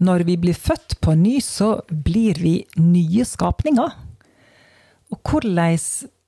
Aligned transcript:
Når 0.00 0.24
vi 0.28 0.36
blir 0.40 0.56
født 0.56 0.96
på 1.04 1.14
ny, 1.18 1.38
så 1.44 1.74
blir 1.90 2.38
vi 2.40 2.54
nye 2.80 3.24
skapninger. 3.28 3.90
Og 5.10 5.18
hvordan 5.26 5.76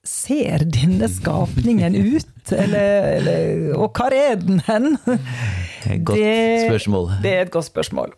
ser 0.03 0.65
denne 0.67 1.07
skapningen 1.09 1.95
ut? 1.95 2.51
Eller, 2.51 3.07
eller, 3.17 3.71
og 3.79 3.93
hvor 3.95 4.13
er 4.13 4.35
den 4.41 4.59
hen? 4.67 4.97
Godt 6.05 6.17
Det- 6.19 6.67
spørsmål. 6.67 7.09
Det 7.23 7.31
er 7.33 7.41
et 7.47 7.51
godt 7.55 7.65
spørsmål. 7.71 8.13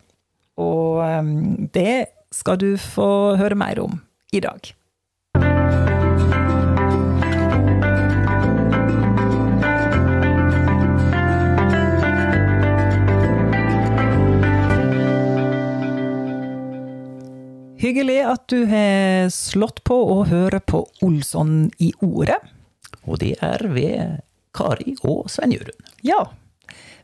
Og 0.56 1.00
um, 1.04 1.68
det 1.74 2.06
skal 2.32 2.58
du 2.60 2.76
få 2.80 3.36
høre 3.38 3.54
mer 3.58 3.80
om 3.82 4.00
i 4.32 4.40
dag. 4.40 4.72
Hyggelig 17.76 18.22
at 18.24 18.46
du 18.48 18.62
har 18.70 19.28
slått 19.28 19.82
på 19.84 19.96
og 20.14 20.30
hører 20.30 20.62
på 20.64 20.80
Olsson 21.04 21.66
i 21.82 21.90
ordet. 22.00 22.38
Og 23.04 23.20
det 23.20 23.34
er 23.44 23.60
ved 23.68 24.22
Kari 24.56 24.94
og 25.04 25.28
Svein 25.28 25.52
Jørund. 25.52 25.90
Ja, 26.06 26.22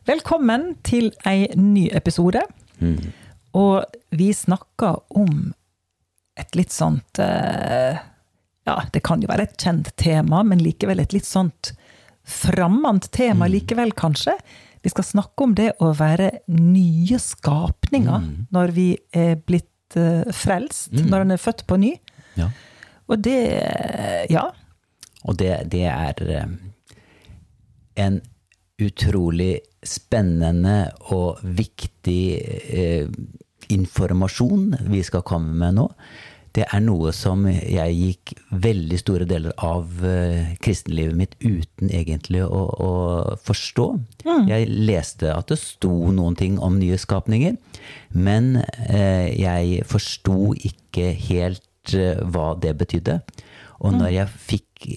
velkommen 0.09 0.71
til 0.81 1.11
ei 1.29 1.45
ny 1.53 1.89
episode. 1.93 2.41
Og 3.53 3.83
vi 4.17 4.31
snakker 4.33 4.97
om 5.13 5.53
et 6.41 6.57
litt 6.57 6.73
sånt 6.73 7.21
eh, 7.21 8.01
Ja, 8.65 8.75
det 8.95 9.03
kan 9.05 9.21
jo 9.21 9.29
være 9.29 9.45
et 9.45 9.57
kjent 9.61 9.91
tema, 9.99 10.41
men 10.41 10.63
likevel 10.63 11.03
et 11.03 11.13
litt 11.13 11.27
sånt 11.27 11.75
fremmed 12.23 13.11
tema 13.13 13.45
likevel, 13.51 13.91
kanskje. 13.93 14.33
Vi 14.81 14.89
skal 14.89 15.05
snakke 15.05 15.45
om 15.45 15.53
det 15.55 15.73
å 15.83 15.91
være 15.95 16.31
nye 16.49 17.19
skapninger 17.21 18.25
når 18.55 18.73
vi 18.75 18.87
er 19.13 19.37
blitt 19.37 19.69
eh, 19.99 20.33
frelst, 20.33 20.91
når 20.93 21.25
en 21.25 21.35
er 21.35 21.41
født 21.41 21.65
på 21.69 21.77
ny. 21.81 21.93
Ja. 22.39 22.49
Og 23.07 23.23
det 23.23 23.39
Ja. 24.31 24.49
Og 25.23 25.37
det, 25.39 25.71
det 25.71 25.85
er 25.87 26.13
eh, 26.27 26.47
en 28.03 28.21
utrolig 28.81 29.61
spennende 29.85 30.91
og 31.13 31.39
viktig 31.43 32.23
eh, 32.73 33.07
informasjon 33.71 34.73
vi 34.91 35.03
skal 35.03 35.23
komme 35.27 35.55
med 35.55 35.77
nå. 35.79 35.87
Det 36.53 36.67
er 36.69 36.81
noe 36.85 37.09
som 37.17 37.47
jeg 37.49 37.95
gikk 37.97 38.33
veldig 38.61 38.97
store 39.01 39.25
deler 39.29 39.55
av 39.65 40.03
eh, 40.05 40.53
kristenlivet 40.61 41.17
mitt 41.17 41.33
uten 41.41 41.89
egentlig 41.89 42.43
å, 42.45 42.61
å 42.69 42.91
forstå. 43.41 43.87
Jeg 44.51 44.69
leste 44.69 45.31
at 45.33 45.49
det 45.49 45.57
sto 45.61 46.11
noen 46.13 46.37
ting 46.37 46.59
om 46.61 46.77
nye 46.77 46.99
skapninger, 47.01 47.57
men 48.13 48.59
eh, 48.85 49.33
jeg 49.33 49.81
forsto 49.89 50.53
ikke 50.53 51.09
helt 51.25 51.95
eh, 51.97 52.21
hva 52.21 52.53
det 52.61 52.75
betydde. 52.83 53.17
Og 53.81 53.97
når 53.97 54.13
jeg 54.13 54.43
fikk 54.53 54.87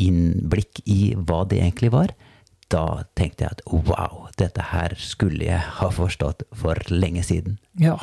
innblikk 0.00 0.80
i 0.88 1.12
hva 1.14 1.44
det 1.44 1.60
egentlig 1.60 1.92
var, 1.92 2.16
da 2.72 3.04
tenkte 3.18 3.44
jeg 3.44 3.58
at 3.58 3.62
wow, 3.68 4.28
dette 4.40 4.64
her 4.72 4.96
skulle 4.96 5.44
jeg 5.44 5.60
ha 5.76 5.92
forstått 5.92 6.46
for 6.56 6.80
lenge 6.88 7.24
siden. 7.26 7.60
Ja. 7.76 7.98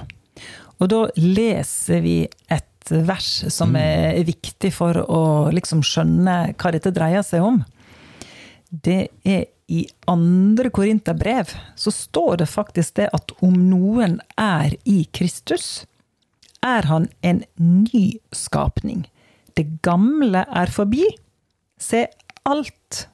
Og 0.79 0.91
da 0.93 1.07
leser 1.17 2.03
vi 2.05 2.17
et 2.53 2.67
vers 2.91 3.29
som 3.53 3.75
er 3.79 4.19
viktig 4.27 4.71
for 4.75 4.97
å 5.05 5.21
liksom 5.53 5.83
skjønne 5.85 6.37
hva 6.53 6.73
dette 6.75 6.93
dreier 6.95 7.25
seg 7.25 7.45
om. 7.45 7.61
Det 8.69 9.07
er 9.27 9.47
i 9.69 9.83
andre 10.09 10.71
Korinterbrev, 10.73 11.51
så 11.77 11.93
står 11.93 12.41
det 12.41 12.49
faktisk 12.49 12.95
det 12.97 13.09
at 13.13 13.33
om 13.45 13.53
noen 13.69 14.17
er 14.41 14.73
i 14.89 15.03
Kristus, 15.13 15.85
er 16.65 16.89
han 16.89 17.05
en 17.21 17.43
ny 17.61 18.17
skapning. 18.35 19.05
Det 19.55 19.79
gamle 19.85 20.41
er 20.49 20.73
forbi. 20.73 21.05
Se, 21.79 22.07
alt 22.49 23.05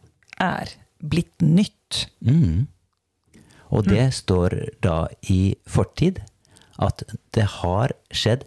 er 0.42 0.72
blitt 1.04 1.44
nytt. 1.44 2.08
Og 3.76 3.88
det 3.90 4.08
står 4.16 4.56
da 4.86 5.06
i 5.30 5.56
fortid 5.68 6.22
at 6.82 7.04
det 7.36 7.46
har 7.62 7.94
skjedd 8.12 8.46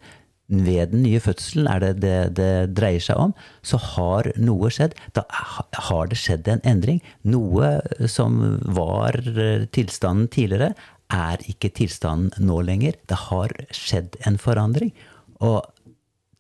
ved 0.48 0.94
den 0.94 1.03
nye 1.04 1.20
fødselen, 1.20 1.66
er 1.69 1.82
det 1.82 1.91
det 2.00 2.19
det 2.38 2.53
dreier 2.76 3.03
seg 3.04 3.20
om, 3.20 3.34
så 3.60 3.76
har 3.94 4.31
noe 4.41 4.70
skjedd. 4.72 4.97
Da 5.16 5.26
har 5.28 6.09
det 6.09 6.16
skjedd 6.20 6.48
en 6.48 6.64
endring. 6.64 7.03
Noe 7.28 7.78
som 8.09 8.41
var 8.64 9.20
tilstanden 9.76 10.31
tidligere, 10.32 10.72
er 11.12 11.41
ikke 11.48 11.70
tilstanden 11.76 12.48
nå 12.48 12.60
lenger. 12.64 12.97
Det 13.09 13.20
har 13.28 13.53
skjedd 13.76 14.16
en 14.28 14.41
forandring. 14.41 14.92
Og 15.44 15.64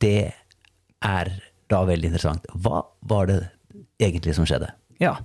det 0.00 0.32
er 1.04 1.32
da 1.68 1.84
veldig 1.88 2.10
interessant. 2.10 2.48
Hva 2.52 2.82
var 3.08 3.28
det 3.28 3.38
egentlig 4.00 4.34
som 4.36 4.48
skjedde? 4.48 4.72
Ja. 5.00 5.18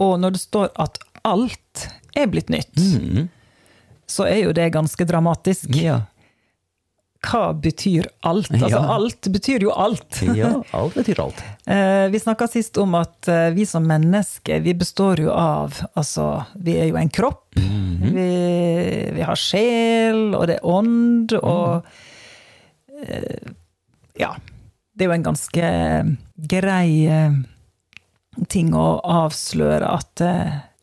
Og 0.00 0.16
når 0.20 0.36
det 0.36 0.44
står 0.44 0.70
at 0.80 1.00
alt 1.28 1.88
er 2.16 2.28
blitt 2.32 2.48
nytt, 2.52 2.76
så 4.08 4.24
er 4.28 4.46
jo 4.46 4.54
det 4.56 4.70
ganske 4.72 5.04
dramatisk. 5.08 5.68
Ja. 5.76 6.06
Hva 7.26 7.48
betyr 7.58 8.06
alt? 8.22 8.50
Altså, 8.54 8.68
Ja. 8.70 8.82
alt 8.94 9.26
betyr 9.34 9.64
jo 9.66 9.72
alt. 9.74 10.20
ja 10.38 10.52
alt 10.78 10.94
betyr 10.94 11.18
alt. 11.24 11.40
Eh, 11.66 12.06
Vi 12.12 12.20
snakka 12.22 12.46
sist 12.48 12.78
om 12.78 12.94
at 12.94 13.26
eh, 13.28 13.48
vi 13.56 13.66
som 13.66 13.82
mennesker, 13.86 14.60
vi 14.62 14.74
består 14.78 15.18
jo 15.24 15.32
av 15.34 15.74
Altså, 15.98 16.44
vi 16.54 16.76
er 16.78 16.86
jo 16.92 16.96
en 17.00 17.10
kropp. 17.10 17.44
vi, 17.58 18.28
vi 19.16 19.22
har 19.26 19.34
sjel, 19.36 20.34
og 20.38 20.46
det 20.46 20.60
er 20.60 20.66
ånd, 20.66 21.32
og 21.42 21.82
mm. 21.82 23.54
Ja. 24.18 24.32
Det 24.94 25.04
er 25.04 25.10
jo 25.10 25.14
en 25.18 25.26
ganske 25.28 25.68
grei 26.50 26.88
ting 28.50 28.72
å 28.74 28.86
avsløre 29.02 29.86
at 29.86 30.22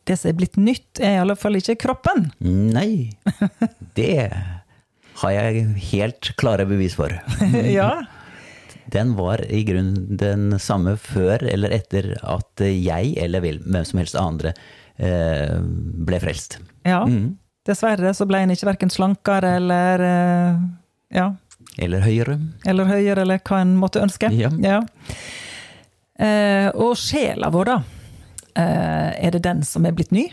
det 0.06 0.16
som 0.16 0.30
er 0.30 0.36
blitt 0.38 0.56
nytt, 0.56 1.00
er 1.02 1.16
i 1.18 1.20
alle 1.24 1.36
fall 1.36 1.58
ikke 1.58 1.76
kroppen. 1.82 2.30
Nei, 2.40 3.10
det 3.98 4.30
har 5.22 5.32
jeg 5.32 5.64
helt 5.92 6.30
klare 6.40 6.66
bevis 6.68 6.94
for. 6.98 7.12
ja. 7.78 7.90
Den 8.92 9.14
var 9.18 9.40
i 9.50 9.64
grunnen 9.66 10.16
den 10.20 10.58
samme 10.62 10.96
før 11.00 11.42
eller 11.50 11.72
etter 11.74 12.12
at 12.22 12.62
jeg, 12.62 13.16
eller 13.18 13.42
hvem 13.42 13.80
som 13.88 13.98
helst 14.02 14.18
andre, 14.20 14.52
eh, 14.98 15.56
ble 16.06 16.20
frelst. 16.22 16.60
ja. 16.86 17.02
Dessverre 17.66 18.12
så 18.14 18.22
ble 18.30 18.44
en 18.44 18.52
ikke 18.54 18.68
verken 18.68 18.92
slankere 18.94 19.56
eller 19.58 20.02
eh, 20.06 20.58
ja, 21.18 21.24
Eller 21.82 22.04
høyere. 22.04 22.36
eller 22.62 22.86
høyere, 22.86 23.24
eller 23.24 23.40
hva 23.42 23.58
en 23.64 23.72
måtte 23.80 23.98
ønske. 24.04 24.30
Ja. 24.62 24.78
Eh, 26.22 26.68
og 26.78 26.94
sjela 26.96 27.50
vår, 27.50 27.72
da. 27.72 27.76
Eh, 28.54 29.10
er 29.26 29.34
det 29.34 29.42
den 29.44 29.64
som 29.66 29.84
er 29.84 29.96
blitt 29.98 30.14
ny? 30.14 30.28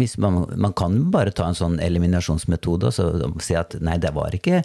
Hvis 0.00 0.16
man, 0.22 0.42
man 0.56 0.72
kan 0.76 0.96
bare 1.12 1.34
ta 1.36 1.50
en 1.50 1.58
sånn 1.58 1.76
eliminasjonsmetode 1.82 2.88
og 2.88 2.96
så 2.96 3.10
si 3.44 3.56
at 3.58 3.76
nei, 3.84 3.98
det 4.00 4.14
var 4.16 4.34
ikke, 4.36 4.62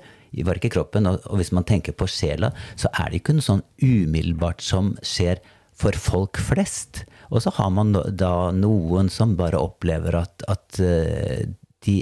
var 0.48 0.60
ikke 0.60 0.74
kroppen. 0.78 1.10
Og, 1.12 1.20
og 1.28 1.42
hvis 1.42 1.52
man 1.56 1.68
tenker 1.68 1.96
på 1.98 2.08
sjela, 2.10 2.54
så 2.80 2.92
er 2.94 3.12
det 3.12 3.22
ikke 3.22 3.36
noe 3.38 3.46
sånn 3.46 3.66
umiddelbart 3.84 4.64
som 4.64 4.94
skjer 5.04 5.44
for 5.76 5.98
folk 6.00 6.40
flest. 6.40 7.04
Og 7.34 7.44
så 7.44 7.52
har 7.58 7.72
man 7.74 7.94
da 7.94 8.52
noen 8.56 9.10
som 9.12 9.36
bare 9.40 9.60
opplever 9.60 10.16
at, 10.22 10.46
at 10.52 10.80
eh, 10.80 11.48
de 11.86 12.02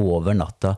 over 0.00 0.36
natta 0.36 0.76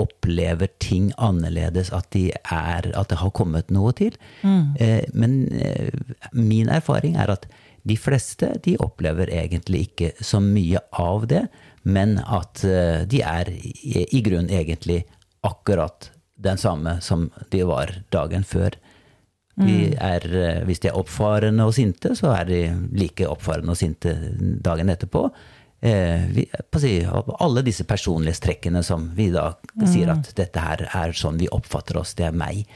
opplever 0.00 0.70
ting 0.80 1.10
annerledes, 1.20 1.90
at, 1.92 2.08
de 2.14 2.30
er, 2.32 2.86
at 2.94 3.10
det 3.10 3.18
har 3.20 3.32
kommet 3.36 3.72
noe 3.74 3.92
til. 3.96 4.14
Mm. 4.46 4.76
men 5.12 5.34
eh, 5.52 5.90
min 6.32 6.70
erfaring 6.72 7.18
er 7.20 7.34
at 7.34 7.48
de 7.82 7.96
fleste 7.96 8.52
de 8.64 8.76
opplever 8.82 9.30
egentlig 9.32 9.86
ikke 9.88 10.12
så 10.20 10.40
mye 10.42 10.82
av 10.92 11.26
det, 11.30 11.46
men 11.82 12.18
at 12.20 12.64
eh, 12.66 13.02
de 13.08 13.22
er 13.24 13.50
i, 13.50 14.20
grunn 14.24 14.50
egentlig 14.52 15.02
akkurat 15.46 16.10
den 16.40 16.60
samme 16.60 16.98
som 17.04 17.30
de 17.52 17.62
var 17.68 17.94
dagen 18.12 18.44
før. 18.44 18.76
De 19.60 19.92
er, 19.96 20.24
eh, 20.24 20.60
hvis 20.68 20.80
de 20.84 20.90
er 20.90 20.98
oppfarende 20.98 21.66
og 21.68 21.74
sinte, 21.76 22.14
så 22.16 22.34
er 22.36 22.48
de 22.48 22.60
like 22.96 23.28
oppfarende 23.28 23.74
og 23.74 23.80
sinte 23.80 24.14
dagen 24.64 24.92
etterpå. 24.92 25.26
Eh, 25.82 26.26
vi, 26.28 26.42
si, 26.76 26.90
alle 27.40 27.62
disse 27.64 27.86
personlighetstrekkene 27.88 28.82
som 28.84 29.06
vi 29.16 29.30
da 29.32 29.46
sier 29.88 30.10
at 30.12 30.28
dette 30.36 30.60
her 30.60 30.82
er 30.92 31.14
sånn 31.16 31.38
vi 31.40 31.48
oppfatter 31.48 31.96
oss, 32.02 32.12
det 32.18 32.26
er 32.28 32.36
meg. 32.36 32.66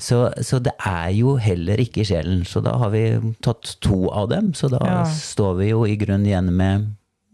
Så, 0.00 0.22
så 0.40 0.58
det 0.64 0.72
er 0.80 1.10
jo 1.18 1.34
heller 1.40 1.80
ikke 1.84 2.04
sjelen. 2.08 2.46
Så 2.48 2.62
da 2.64 2.72
har 2.80 2.94
vi 2.94 3.02
tatt 3.44 3.74
to 3.84 4.06
av 4.08 4.30
dem, 4.32 4.54
så 4.56 4.70
da 4.72 4.80
Ja. 4.86 5.02
står 5.04 5.54
vi 5.60 5.68
jo 5.74 5.84
i 5.84 5.96
grunnen 6.00 6.26
igjen 6.26 6.52
med 6.56 6.86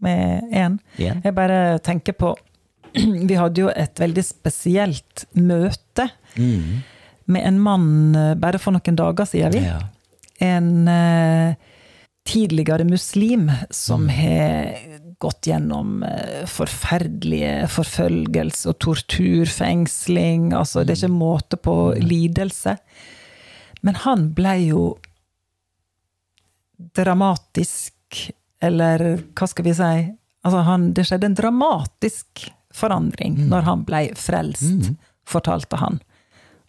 Med 0.03 0.43
én? 0.51 0.79
Jeg 0.99 1.31
bare 1.35 1.79
tenker 1.79 2.11
på 2.19 2.33
Vi 3.29 3.35
hadde 3.39 3.61
jo 3.63 3.69
et 3.71 3.95
veldig 3.99 4.23
spesielt 4.27 5.23
møte 5.39 6.09
med 6.35 7.47
en 7.47 7.59
mann 7.63 8.15
eh, 8.15 8.33
bare 8.35 8.59
for 8.59 8.75
noen 8.75 8.95
dager 8.99 9.25
siden. 9.25 9.55
Vi. 9.55 9.63
Ja. 9.63 9.79
En 10.43 10.87
eh, 10.91 11.55
tidligere 12.27 12.83
muslim 12.87 13.49
som 13.71 14.09
har 14.11 14.75
gått 15.23 15.47
gjennom 15.49 16.03
eh, 16.07 16.43
forferdelige 16.49 17.67
forfølgelse 17.71 18.73
og 18.73 18.79
tortur, 18.83 19.49
fengsling 19.49 20.51
Altså, 20.53 20.83
det 20.83 20.95
er 20.95 21.03
ikke 21.03 21.15
måte 21.15 21.59
på 21.59 21.75
lidelse. 21.99 22.77
Men 23.83 23.99
han 24.03 24.29
ble 24.35 24.55
jo 24.67 24.83
dramatisk, 26.95 27.95
eller 28.63 29.05
hva 29.35 29.47
skal 29.49 29.65
vi 29.67 29.75
si 29.77 29.93
altså 30.43 30.59
han, 30.67 30.91
Det 30.95 31.05
skjedde 31.07 31.29
en 31.29 31.37
dramatisk 31.37 32.47
forandring 32.73 33.37
mm. 33.37 33.47
når 33.51 33.67
han 33.67 33.83
ble 33.87 34.01
frelst, 34.19 34.65
mm. 34.81 34.95
fortalte 35.29 35.79
han. 35.79 36.01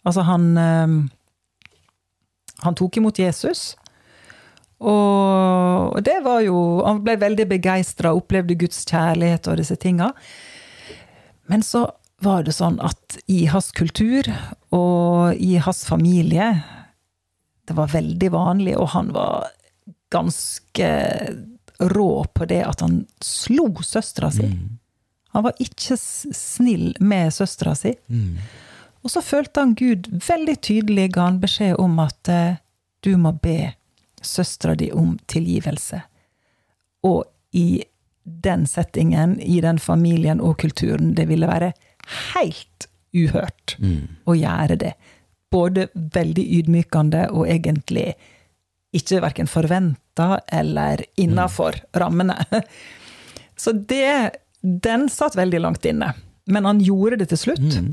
Altså, 0.05 0.23
han 0.27 0.51
eh, 0.57 0.95
Han 2.63 2.75
tok 2.77 2.97
imot 2.97 3.19
Jesus. 3.19 3.73
Og 4.79 6.01
det 6.03 6.17
var 6.25 6.41
jo 6.43 6.83
Han 6.83 6.99
ble 7.05 7.15
veldig 7.21 7.45
begeistra, 7.47 8.11
opplevde 8.13 8.57
Guds 8.59 8.83
kjærlighet 8.83 9.47
og 9.47 9.61
disse 9.61 9.77
tinga. 9.79 10.11
Men 11.47 11.63
så 11.63 11.87
var 12.23 12.43
det 12.43 12.55
sånn 12.55 12.79
at 12.83 13.17
i 13.31 13.45
hans 13.51 13.71
kultur 13.75 14.27
og 14.73 15.35
i 15.35 15.55
hans 15.61 15.83
familie 15.87 16.47
Det 17.67 17.75
var 17.75 17.91
veldig 17.93 18.31
vanlig, 18.31 18.75
og 18.77 18.91
han 18.93 19.11
var 19.15 19.49
ganske 20.13 20.89
rå 21.79 22.25
på 22.33 22.45
det 22.47 22.61
at 22.63 22.83
han 22.85 23.01
slo 23.23 23.71
søstera 23.83 24.29
si. 24.31 24.45
Mm. 24.47 24.77
Han 25.35 25.43
var 25.43 25.57
ikke 25.59 25.97
snill 25.99 26.93
med 27.03 27.33
søstera 27.33 27.73
si. 27.75 27.95
Mm. 28.07 28.37
Og 29.03 29.11
så 29.11 29.21
følte 29.25 29.59
han 29.65 29.73
Gud 29.75 30.07
veldig 30.23 30.55
tydelig 30.63 31.09
ga 31.17 31.25
han 31.27 31.41
beskjed 31.41 31.75
om 31.81 31.97
at 31.99 32.31
eh, 32.31 32.61
du 33.03 33.17
må 33.21 33.33
be 33.43 33.73
søstera 34.25 34.75
di 34.75 34.91
om 34.91 35.15
tilgivelse. 35.31 36.01
Og 37.05 37.23
i 37.55 37.83
den 38.25 38.65
settingen, 38.67 39.39
i 39.39 39.61
den 39.61 39.79
familien 39.79 40.41
og 40.41 40.57
kulturen, 40.61 41.13
det 41.15 41.27
ville 41.29 41.47
være 41.47 41.73
helt 42.33 42.87
uhørt 43.15 43.75
mm. 43.79 44.25
å 44.25 44.35
gjøre 44.35 44.77
det. 44.81 44.93
Både 45.53 45.87
veldig 45.93 46.45
ydmykende 46.59 47.27
og 47.31 47.47
egentlig 47.47 48.13
ikke 48.95 49.21
verken 49.23 49.49
forventa 49.49 50.39
eller 50.51 51.05
innafor 51.21 51.77
mm. 51.77 51.87
rammene. 52.01 52.37
Så 53.61 53.71
det 53.71 54.41
Den 54.61 55.09
satt 55.09 55.35
veldig 55.37 55.59
langt 55.61 55.85
inne. 55.85 56.15
Men 56.49 56.65
han 56.65 56.79
gjorde 56.81 57.19
det 57.21 57.27
til 57.29 57.37
slutt. 57.37 57.75
Mm. 57.77 57.91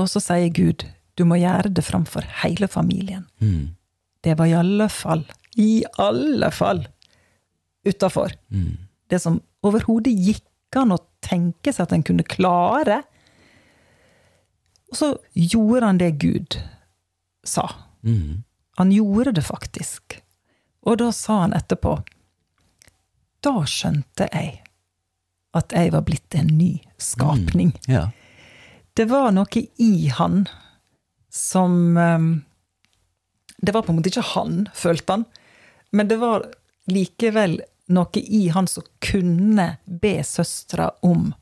Og 0.00 0.08
så 0.08 0.22
sier 0.24 0.48
Gud, 0.48 0.86
du 1.20 1.24
må 1.28 1.36
gjøre 1.36 1.68
det 1.68 1.84
framfor 1.84 2.24
hele 2.40 2.68
familien. 2.68 3.26
Mm 3.44 3.77
det 4.28 4.36
var 4.38 4.46
i 4.50 4.56
alle 4.56 4.88
fall, 4.92 5.24
i 5.56 5.84
alle 5.96 6.50
fall, 6.52 6.84
utafor. 7.88 8.34
Mm. 8.52 8.76
Det 9.08 9.20
som 9.22 9.40
overhodet 9.64 10.12
gikk 10.12 10.76
an 10.76 10.92
å 10.92 11.00
tenke 11.24 11.72
seg 11.72 11.86
at 11.86 11.94
en 11.96 12.04
kunne 12.04 12.26
klare. 12.28 13.00
Og 14.92 15.00
så 15.00 15.08
gjorde 15.32 15.86
han 15.86 16.00
det 16.00 16.10
Gud 16.20 16.58
sa. 17.44 17.70
Mm. 18.04 18.44
Han 18.76 18.92
gjorde 18.92 19.32
det 19.38 19.46
faktisk. 19.48 20.20
Og 20.84 21.00
da 21.00 21.10
sa 21.12 21.42
han 21.42 21.56
etterpå 21.56 21.98
Da 23.44 23.52
skjønte 23.68 24.28
jeg 24.30 24.60
at 25.56 25.72
jeg 25.74 25.90
var 25.94 26.04
blitt 26.06 26.34
en 26.36 26.50
ny 26.58 26.72
skapning. 27.00 27.72
Mm. 27.86 27.90
Ja. 27.90 28.04
Det 28.94 29.08
var 29.08 29.32
noe 29.32 29.62
i 29.80 30.08
han 30.12 30.44
som 31.32 31.96
um, 31.96 32.28
det 33.58 33.74
var 33.74 33.84
på 33.84 33.92
en 33.92 33.98
måte 33.98 34.12
ikke 34.12 34.26
han, 34.34 34.62
følte 34.76 35.18
han, 35.18 35.26
men 35.90 36.10
det 36.10 36.20
var 36.20 36.46
likevel 36.88 37.58
noe 37.92 38.20
i 38.20 38.46
han 38.52 38.68
som 38.70 38.84
kunne 39.04 39.70
be 39.84 40.18
søstera 40.26 40.90
om 41.06 41.32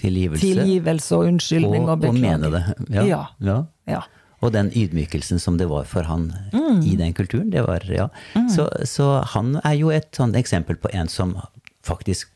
Tilgivelse. 0.00 0.42
Tilgivelse 0.42 1.14
og 1.16 1.28
unnskyldning 1.30 1.86
og, 1.86 1.92
og. 2.02 2.08
Og 2.10 2.16
mene 2.18 2.50
det. 2.50 2.62
Ja. 2.90 3.04
Ja. 3.06 3.20
ja. 3.46 3.58
ja. 3.88 4.00
Og 4.44 4.52
den 4.52 4.72
ydmykelsen 4.74 5.40
som 5.40 5.56
det 5.60 5.68
var 5.70 5.86
for 5.88 6.04
han 6.08 6.26
mm. 6.52 6.82
i 6.84 6.96
den 6.98 7.14
kulturen. 7.16 7.52
det 7.52 7.62
var, 7.64 7.86
ja. 7.88 8.08
Mm. 8.34 8.48
Så, 8.52 8.66
så, 8.90 9.22
han 9.32 9.54
er 9.62 9.78
jo 9.78 9.92
et 9.94 10.10
sånt 10.16 10.36
eksempel 10.36 10.76
på 10.76 10.90
en 10.92 11.08
som 11.08 11.36
faktisk 11.86 12.33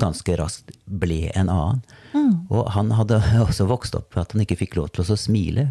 ganske 0.00 0.36
raskt 0.40 0.72
ble 0.84 1.30
en 1.34 1.50
annen. 1.52 1.82
Mm. 2.14 2.32
Og 2.50 2.70
han 2.74 2.92
hadde 2.96 3.20
også 3.46 3.68
vokst 3.70 3.96
opp 3.98 4.16
at 4.20 4.34
han 4.34 4.44
ikke 4.44 4.58
fikk 4.62 4.78
lov 4.78 4.92
til 4.94 5.04
å 5.04 5.18
smile. 5.18 5.68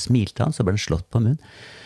Smilte 0.00 0.46
han, 0.46 0.56
så 0.56 0.66
ble 0.66 0.76
han 0.76 0.82
slått 0.82 1.10
på 1.10 1.22
munnen. 1.22 1.42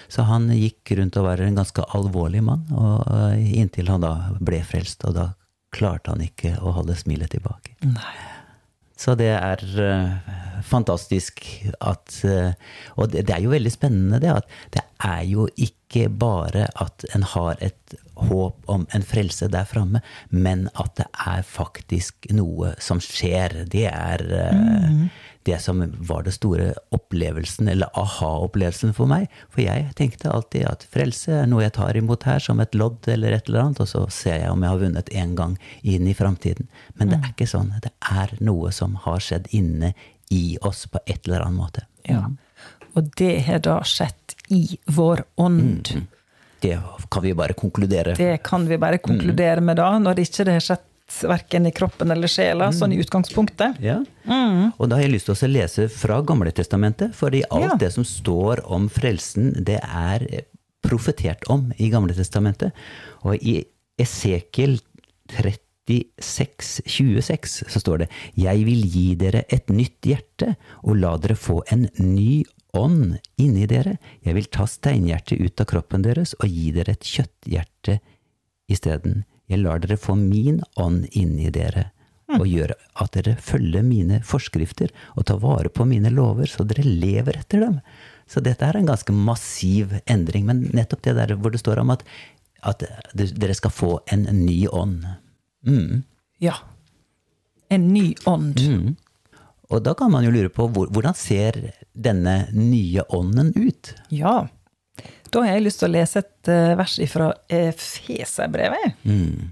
Så 0.09 0.27
han 0.29 0.51
gikk 0.53 0.93
rundt 0.99 1.17
og 1.17 1.27
var 1.27 1.41
en 1.43 1.57
ganske 1.57 1.83
alvorlig 1.97 2.43
mann, 2.45 2.67
og 2.77 3.09
eh, 3.09 3.55
inntil 3.59 3.89
han 3.89 4.05
da 4.05 4.13
ble 4.39 4.61
frelst. 4.67 5.03
Og 5.09 5.17
da 5.17 5.31
klarte 5.75 6.13
han 6.13 6.23
ikke 6.23 6.59
å 6.63 6.75
holde 6.77 6.95
smilet 6.99 7.33
tilbake. 7.35 7.75
Nei. 7.89 8.15
Så 8.95 9.17
det 9.19 9.33
er 9.35 9.63
uh, 9.75 10.35
fantastisk 10.63 11.43
at 11.83 12.19
uh, 12.25 12.53
Og 12.97 13.11
det, 13.11 13.27
er 13.27 13.43
jo 13.43 13.51
veldig 13.51 13.73
spennende, 13.75 14.21
det 14.23 14.31
at 14.31 14.51
det 14.77 14.85
er 15.05 15.25
jo 15.27 15.49
ikke 15.57 16.07
bare 16.09 16.69
at 16.81 17.05
en 17.15 17.27
har 17.35 17.59
et 17.63 17.97
håp 18.15 18.71
om 18.71 18.87
en 18.95 19.05
frelse 19.07 19.49
der 19.51 19.67
framme, 19.69 20.01
men 20.31 20.69
at 20.79 20.95
det 20.99 21.07
er 21.27 21.43
faktisk 21.47 22.31
noe 22.35 22.73
som 22.83 23.03
skjer. 23.03 23.65
Det 23.71 23.87
er 23.91 24.25
mm. 24.55 25.05
Det 25.45 25.59
som 25.63 25.83
var 26.09 26.25
det 26.25 26.35
store 26.37 26.71
opplevelsen, 26.95 27.69
eller 27.69 27.91
aha-opplevelsen 28.01 28.95
for 28.97 29.11
meg. 29.11 29.27
For 29.53 29.65
jeg 29.65 29.91
tenkte 29.99 30.33
alltid 30.33 30.67
at 30.71 30.87
frelse 30.93 31.43
er 31.43 31.51
noe 31.51 31.67
jeg 31.67 31.75
tar 31.77 31.99
imot 32.01 32.25
her 32.29 32.41
som 32.43 32.63
et 32.65 32.75
lodd 32.79 33.09
eller 33.11 33.37
et 33.37 33.51
eller 33.51 33.67
annet, 33.67 33.83
og 33.85 33.91
så 33.91 34.07
ser 34.13 34.41
jeg 34.41 34.53
om 34.53 34.65
jeg 34.65 34.75
har 34.75 34.83
vunnet 34.85 35.13
én 35.13 35.37
gang 35.39 35.59
inn 35.83 36.09
i 36.09 36.17
framtiden. 36.17 36.71
Men 36.97 37.13
det 37.13 37.19
er 37.19 37.27
mm. 37.27 37.35
ikke 37.35 37.51
sånn. 37.51 37.75
Det 37.85 37.93
er 38.11 38.35
noe 38.45 38.73
som 38.73 38.97
har 39.05 39.21
skjedd 39.25 39.53
inne 39.57 39.93
i 40.33 40.57
oss 40.65 40.87
på 40.89 41.03
et 41.05 41.21
eller 41.29 41.45
annet 41.45 41.61
måte. 41.61 41.87
Ja. 42.09 42.25
Og 42.95 43.13
det 43.19 43.35
har 43.49 43.61
da 43.65 43.81
skjedd 43.87 44.37
i 44.55 44.79
vår 44.93 45.27
ånd. 45.41 45.95
Mm 45.95 46.11
det 46.65 46.81
kan 47.11 47.23
vi 47.23 47.35
bare 47.35 47.53
konkludere 47.53 48.15
Det 48.15 48.39
kan 48.43 48.67
vi 48.69 48.79
bare 48.79 48.99
konkludere 48.99 49.61
med 49.61 49.77
da, 49.77 49.91
når 49.99 50.17
det 50.17 50.29
ikke 50.31 50.47
har 50.49 50.65
skjedd 50.65 50.85
verken 51.23 51.69
i 51.69 51.73
kroppen 51.75 52.11
eller 52.11 52.31
sjela, 52.31 52.71
mm. 52.71 52.77
sånn 52.79 52.95
i 52.97 53.01
utgangspunktet. 53.03 53.79
Ja. 53.85 54.01
Mm. 54.27 54.73
Og 54.79 54.89
da 54.89 54.99
har 54.99 55.07
jeg 55.07 55.15
lyst 55.15 55.31
til 55.31 55.37
å 55.37 55.53
lese 55.53 55.87
fra 55.93 56.19
Gamletestamentet, 56.27 57.15
fordi 57.17 57.45
alt 57.55 57.77
ja. 57.77 57.79
det 57.87 57.93
som 57.95 58.07
står 58.09 58.65
om 58.67 58.89
frelsen, 58.93 59.53
det 59.67 59.79
er 59.85 60.27
profetert 60.85 61.47
om 61.53 61.71
i 61.81 61.91
Gamletestamentet. 61.93 62.75
Og 63.25 63.39
i 63.41 63.61
Esekiel 64.01 64.79
36, 65.33 66.83
26 66.89 67.55
så 67.71 67.81
står 67.81 68.05
det 68.05 68.09
Jeg 68.41 68.65
vil 68.67 68.85
gi 68.89 69.07
dere 69.21 69.45
et 69.53 69.71
nytt 69.73 70.09
hjerte, 70.09 70.55
og 70.83 70.99
la 71.01 71.15
dere 71.21 71.39
få 71.39 71.63
en 71.73 71.87
ny 72.01 72.43
ånd 72.75 73.19
inni 73.41 73.69
dere. 73.71 73.99
Jeg 74.27 74.37
vil 74.37 74.51
ta 74.53 74.67
steinhjertet 74.69 75.41
ut 75.41 75.63
av 75.63 75.71
kroppen 75.71 76.05
deres 76.05 76.35
og 76.41 76.51
gi 76.51 76.73
dere 76.75 76.97
et 76.97 77.07
kjøtthjerte 77.07 78.01
isteden. 78.71 79.23
Jeg 79.51 79.61
lar 79.61 79.83
dere 79.83 80.01
få 80.01 80.17
min 80.19 80.63
ånd 80.81 81.05
inni 81.13 81.51
dere 81.53 81.91
mm. 82.31 82.39
og 82.39 82.47
gjør 82.49 82.75
at 83.05 83.17
dere 83.17 83.37
følger 83.43 83.85
mine 83.85 84.23
forskrifter 84.25 84.93
og 85.15 85.27
tar 85.29 85.43
vare 85.43 85.73
på 85.73 85.87
mine 85.89 86.13
lover, 86.15 86.49
så 86.49 86.65
dere 86.69 86.87
lever 86.87 87.41
etter 87.43 87.67
dem. 87.67 87.79
Så 88.31 88.41
dette 88.41 88.65
er 88.65 88.79
en 88.79 88.89
ganske 88.89 89.13
massiv 89.13 89.93
endring. 90.09 90.47
Men 90.49 90.65
nettopp 90.73 91.05
det 91.05 91.17
der 91.19 91.35
hvor 91.37 91.53
det 91.53 91.61
står 91.61 91.83
om 91.83 91.93
at, 91.93 92.05
at 92.65 92.87
dere 93.13 93.57
skal 93.57 93.75
få 93.75 93.99
en 94.13 94.25
ny 94.41 94.65
ånd. 94.73 95.05
Mm. 95.69 96.05
Ja. 96.41 96.57
En 97.69 97.91
ny 97.93 98.15
ånd. 98.29 98.61
Mm. 98.61 98.95
Og 99.73 99.85
da 99.85 99.95
kan 99.99 100.13
man 100.13 100.25
jo 100.25 100.33
lure 100.33 100.53
på 100.53 100.69
hvordan 100.73 101.17
ser 101.17 101.59
denne 101.93 102.45
nye 102.53 103.05
ånden 103.13 103.53
ut? 103.57 103.95
Ja, 104.13 104.47
da 105.35 105.43
har 105.43 105.57
jeg 105.57 105.67
lyst 105.67 105.83
til 105.83 105.91
å 105.91 105.95
lese 105.97 106.23
et 106.23 106.51
eh, 106.53 106.75
vers 106.79 106.95
fra 107.11 107.33
Efeserbrevet. 107.51 109.01
Mm. 109.03 109.51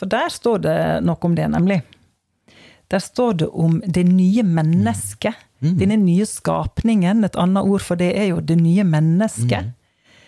For 0.00 0.10
der 0.10 0.32
står 0.32 0.62
det 0.64 0.78
noe 1.04 1.28
om 1.28 1.36
det, 1.36 1.48
nemlig. 1.52 1.82
Der 2.92 3.02
står 3.02 3.36
det 3.42 3.48
om 3.52 3.80
det 3.86 4.06
nye 4.08 4.44
mennesket. 4.46 5.36
Mm. 5.60 5.68
Mm. 5.68 5.78
Denne 5.80 5.98
nye 6.02 6.26
skapningen. 6.28 7.24
Et 7.24 7.38
annet 7.40 7.68
ord 7.68 7.84
for 7.84 8.00
det 8.00 8.10
er 8.18 8.30
jo 8.32 8.42
det 8.44 8.58
nye 8.60 8.84
mennesket. 8.84 9.70
Mm. 9.70 10.18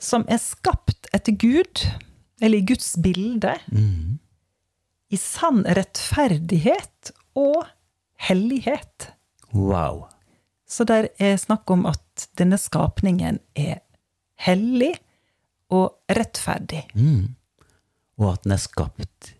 Som 0.00 0.24
er 0.28 0.40
skapt 0.40 1.10
etter 1.16 1.36
Gud, 1.36 1.84
eller 2.40 2.60
i 2.60 2.68
Guds 2.68 2.94
bilde. 3.02 3.56
Mm. 3.72 4.18
I 5.10 5.18
sann 5.20 5.64
rettferdighet 5.66 7.12
og 7.36 7.66
hellighet. 8.28 9.10
Wow. 9.52 10.06
Så 10.70 10.86
der 10.88 11.10
er 11.18 11.36
snakk 11.40 11.70
om 11.72 11.84
at 11.90 12.28
denne 12.38 12.56
skapningen 12.60 13.40
er 13.58 13.80
hellig 14.46 14.94
og 15.70 16.00
rettferdig. 16.10 16.84
Mm. 16.94 17.34
Og 18.20 18.32
at 18.32 18.46
den 18.46 18.56
er 18.56 18.62
skapt 18.62 19.34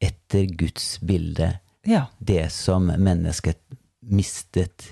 etter 0.00 0.48
Guds 0.58 0.98
bilde. 1.04 1.52
Ja. 1.88 2.06
Det 2.18 2.48
som 2.52 2.88
mennesket 2.90 3.60
mistet 4.00 4.88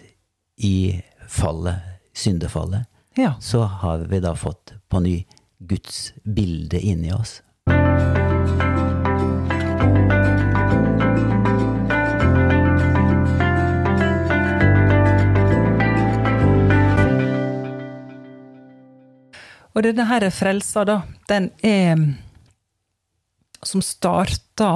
i 0.56 1.00
fallet, 1.28 1.80
syndefallet. 2.12 2.88
Ja. 3.18 3.34
Så 3.40 3.62
har 3.62 4.06
vi 4.08 4.20
da 4.20 4.34
fått 4.36 4.74
på 4.88 5.00
ny 5.00 5.16
Guds 5.58 6.12
bilde 6.22 6.80
inni 6.80 7.12
oss. 7.12 7.40
Og 19.78 19.84
denne 19.86 20.08
her 20.10 20.26
frelsa, 20.34 20.82
da, 20.88 21.02
den 21.30 21.52
er 21.62 22.00
Som 23.62 23.82
starta 23.82 24.72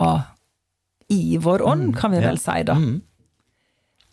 i 1.11 1.37
vår 1.43 1.63
ånd, 1.67 1.97
kan 1.99 2.15
vi 2.15 2.21
vel 2.23 2.39
si, 2.41 2.63
da. 2.67 2.75
Mm. 2.79 3.03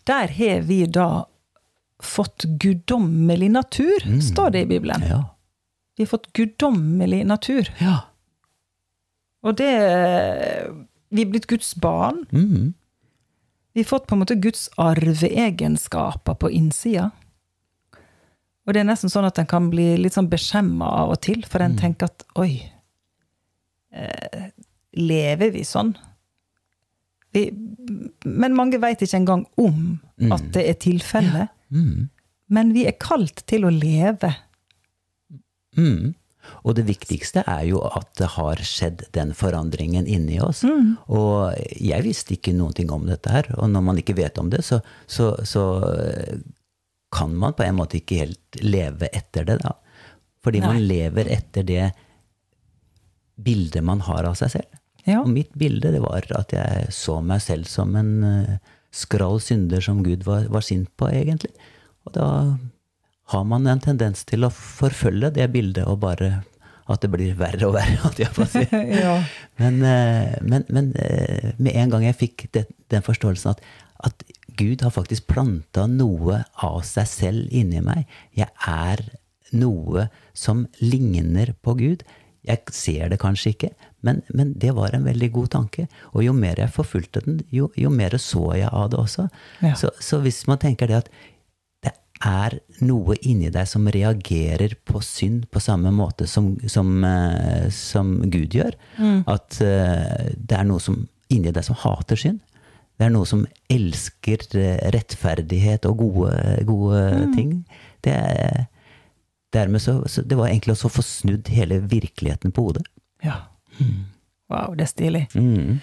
Der 0.06 0.32
har 0.34 0.60
vi 0.66 0.82
da 0.86 1.24
fått 2.02 2.44
guddommelig 2.60 3.48
natur, 3.54 4.04
står 4.22 4.50
det 4.50 4.62
i 4.66 4.68
Bibelen. 4.74 5.06
Vi 5.96 6.04
har 6.04 6.10
fått 6.10 6.32
guddommelig 6.36 7.24
natur. 7.26 7.70
ja. 7.80 7.96
Og 9.42 9.56
det 9.56 9.72
Vi 11.10 11.22
er 11.22 11.30
blitt 11.30 11.46
Guds 11.46 11.74
barn. 11.74 12.26
Mm. 12.30 12.74
Vi 13.72 13.80
har 13.80 13.88
fått 13.88 14.06
på 14.06 14.14
en 14.14 14.20
måte 14.20 14.34
Guds 14.34 14.68
arveegenskaper 14.76 16.34
på 16.34 16.50
innsida. 16.50 17.10
Og 18.70 18.74
det 18.76 18.84
er 18.84 18.86
nesten 18.86 19.10
sånn 19.10 19.26
at 19.26 19.38
en 19.42 19.48
kan 19.50 19.66
bli 19.66 19.96
litt 19.98 20.14
sånn 20.14 20.28
beskjemma 20.30 20.86
av 21.00 21.16
og 21.16 21.18
til, 21.26 21.40
for 21.42 21.58
en 21.64 21.72
tenker 21.74 22.06
at 22.06 22.22
oi 22.38 22.52
eh, 23.90 24.44
Lever 24.94 25.50
vi 25.54 25.64
sånn? 25.66 25.90
Vi, 27.34 27.48
men 28.26 28.54
mange 28.54 28.78
veit 28.82 29.02
ikke 29.02 29.18
engang 29.18 29.42
om 29.58 29.98
at 30.34 30.46
det 30.54 30.64
er 30.66 30.78
tilfellet. 30.82 31.50
Mm. 31.70 32.08
Men 32.50 32.72
vi 32.74 32.86
er 32.90 32.96
kalt 32.98 33.42
til 33.50 33.66
å 33.66 33.70
leve. 33.74 34.32
Mm. 35.78 36.14
Og 36.66 36.74
det 36.78 36.86
viktigste 36.88 37.44
er 37.46 37.64
jo 37.68 37.82
at 37.86 38.10
det 38.18 38.32
har 38.34 38.62
skjedd 38.66 39.04
den 39.14 39.34
forandringen 39.38 40.06
inni 40.10 40.40
oss. 40.42 40.64
Og 41.06 41.54
jeg 41.78 42.06
visste 42.06 42.34
ikke 42.34 42.54
noen 42.56 42.74
ting 42.78 42.90
om 42.94 43.06
dette 43.06 43.34
her, 43.34 43.50
og 43.58 43.70
når 43.70 43.86
man 43.90 44.02
ikke 44.02 44.18
vet 44.18 44.38
om 44.42 44.50
det, 44.50 44.64
så, 44.66 44.80
så, 45.06 45.32
så 45.46 45.66
kan 47.10 47.32
man 47.36 47.54
på 47.58 47.64
en 47.66 47.78
måte 47.80 47.98
ikke 47.98 48.20
helt 48.22 48.60
leve 48.62 49.10
etter 49.12 49.46
det, 49.48 49.58
da. 49.64 49.74
Fordi 50.44 50.62
man 50.64 50.78
lever 50.80 51.28
etter 51.28 51.66
det 51.66 51.90
bildet 53.40 53.84
man 53.84 54.00
har 54.06 54.28
av 54.28 54.36
seg 54.38 54.54
selv. 54.54 54.78
Ja. 55.04 55.22
Og 55.22 55.30
mitt 55.32 55.52
bilde 55.58 55.92
det 55.92 56.02
var 56.04 56.26
at 56.36 56.52
jeg 56.54 56.92
så 56.94 57.18
meg 57.24 57.42
selv 57.44 57.68
som 57.68 57.96
en 57.98 58.12
uh, 58.24 58.56
skral 58.94 59.40
synder 59.42 59.82
som 59.84 60.04
Gud 60.04 60.24
var, 60.28 60.46
var 60.52 60.64
sint 60.64 60.90
på, 61.00 61.08
egentlig. 61.12 61.52
Og 62.06 62.14
da 62.16 62.28
har 63.32 63.44
man 63.46 63.68
en 63.70 63.82
tendens 63.82 64.24
til 64.28 64.46
å 64.46 64.52
forfølge 64.54 65.32
det 65.36 65.50
bildet, 65.54 65.86
og 65.86 66.00
bare 66.04 66.40
at 66.90 67.04
det 67.04 67.10
blir 67.12 67.36
verre 67.38 67.68
og 67.68 67.76
verre, 67.76 68.46
si. 68.52 68.64
ja. 69.04 69.16
Men, 69.60 69.78
eh, 69.86 70.34
men, 70.42 70.66
men 70.68 70.90
eh, 70.98 71.52
med 71.58 71.76
en 71.76 71.94
gang 71.94 72.08
jeg 72.08 72.18
fikk 72.24 72.48
det, 72.56 72.66
den 72.90 73.06
forståelsen 73.06 73.54
at, 73.54 73.62
at 74.08 74.24
Gud 74.60 74.84
har 74.84 74.92
faktisk 74.92 75.28
planta 75.30 75.86
noe 75.88 76.42
av 76.60 76.82
seg 76.86 77.08
selv 77.08 77.54
inni 77.56 77.80
meg. 77.84 78.04
Jeg 78.36 78.50
er 78.68 79.02
noe 79.56 80.08
som 80.36 80.66
ligner 80.82 81.54
på 81.64 81.76
Gud. 81.78 82.04
Jeg 82.46 82.72
ser 82.72 83.10
det 83.12 83.20
kanskje 83.20 83.52
ikke, 83.52 83.70
men, 84.06 84.22
men 84.32 84.54
det 84.60 84.72
var 84.76 84.94
en 84.96 85.04
veldig 85.04 85.28
god 85.34 85.50
tanke. 85.56 85.86
Og 86.14 86.24
jo 86.24 86.32
mer 86.36 86.60
jeg 86.60 86.72
forfulgte 86.72 87.22
den, 87.26 87.42
jo, 87.52 87.68
jo 87.76 87.92
mer 87.92 88.16
så 88.20 88.46
jeg 88.56 88.70
av 88.70 88.88
det 88.92 89.00
også. 89.00 89.26
Ja. 89.64 89.74
Så, 89.76 89.92
så 90.00 90.22
hvis 90.24 90.46
man 90.48 90.60
tenker 90.62 90.88
det 90.90 91.02
at 91.02 91.12
det 91.84 91.94
er 92.24 92.58
noe 92.84 93.16
inni 93.24 93.48
deg 93.52 93.68
som 93.68 93.88
reagerer 93.88 94.74
på 94.84 95.00
synd 95.04 95.46
på 95.52 95.60
samme 95.64 95.92
måte 95.94 96.26
som, 96.28 96.52
som, 96.68 96.98
eh, 97.04 97.68
som 97.72 98.18
Gud 98.32 98.56
gjør. 98.56 98.76
At 99.28 99.60
eh, 99.64 100.32
det 100.36 100.58
er 100.58 100.68
noe 100.68 100.84
som, 100.84 101.00
inni 101.32 101.52
deg 101.52 101.64
som 101.64 101.78
hater 101.80 102.20
synd. 102.20 102.42
Det 103.00 103.06
er 103.06 103.12
noe 103.14 103.24
som 103.28 103.46
elsker 103.72 104.42
eh, 104.60 104.76
rettferdighet 104.92 105.86
og 105.88 105.96
gode, 106.02 106.34
gode 106.68 107.00
ting. 107.32 107.54
Det, 108.04 108.12
er- 108.12 108.66
dermed 109.56 109.80
så, 109.82 109.96
så 110.06 110.22
Det 110.22 110.36
var 110.38 110.50
egentlig 110.52 110.76
å 110.76 110.90
få 110.92 111.02
snudd 111.02 111.48
hele 111.50 111.80
virkeligheten 111.90 112.52
på 112.54 112.68
hodet. 112.68 112.84
ja. 113.24 113.38
Wow, 114.50 114.74
det 114.76 114.82
er 114.84 114.90
stilig. 114.90 115.22
Mm. 115.38 115.78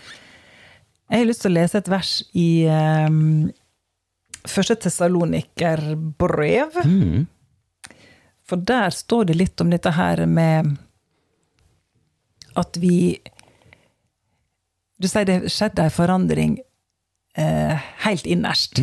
Jeg 1.10 1.20
har 1.22 1.26
lyst 1.26 1.42
til 1.46 1.52
å 1.54 1.56
lese 1.56 1.80
et 1.80 1.88
vers 1.90 2.10
i 2.36 2.48
um, 2.68 3.48
første 4.44 4.76
Tessalonikerbrev. 4.84 6.76
Mm. 6.86 7.26
For 8.48 8.60
der 8.60 8.90
står 8.92 9.30
det 9.32 9.38
litt 9.40 9.64
om 9.64 9.72
dette 9.72 9.94
her 9.96 10.26
med 10.28 10.76
at 12.60 12.78
vi 12.84 13.18
Du 15.00 15.08
sier 15.08 15.26
det 15.30 15.40
skjedde 15.54 15.84
ei 15.88 15.94
forandring 15.94 16.58
eh, 17.38 17.86
helt 18.06 18.26
innerst. 18.26 18.82